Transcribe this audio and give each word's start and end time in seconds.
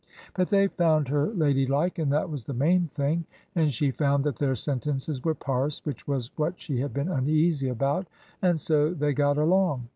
But 0.33 0.47
they 0.47 0.67
found 0.67 1.09
her 1.09 1.27
ladylike, 1.27 1.99
and 1.99 2.11
that 2.11 2.27
was 2.27 2.43
the 2.45 2.55
main 2.55 2.87
thing; 2.87 3.23
and 3.53 3.71
she 3.71 3.91
found 3.91 4.23
that 4.23 4.37
their 4.37 4.55
sentences 4.55 5.23
would 5.23 5.39
parse, 5.39 5.85
which 5.85 6.07
was 6.07 6.31
what 6.37 6.59
she 6.59 6.79
had 6.79 6.91
been 6.91 7.09
uneasy 7.09 7.67
about; 7.69 8.07
and 8.41 8.59
so 8.59 8.95
they 8.95 9.13
got 9.13 9.37
along. 9.37 9.89